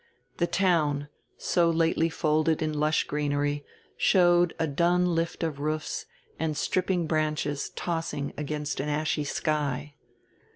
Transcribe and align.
The 0.37 0.47
town, 0.47 1.09
so 1.37 1.69
lately 1.69 2.09
folded 2.09 2.63
in 2.63 2.73
lush 2.73 3.03
greenery, 3.03 3.63
showed 3.95 4.55
a 4.57 4.65
dun 4.65 5.13
lift 5.13 5.43
of 5.43 5.59
roofs 5.59 6.07
and 6.39 6.57
stripping 6.57 7.05
branches 7.05 7.69
tossing 7.75 8.33
against 8.35 8.79
an 8.79 8.89
ashy 8.89 9.23
sky. 9.25 9.93